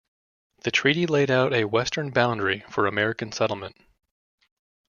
[0.63, 3.77] The treaty laid out a western boundary for American settlement.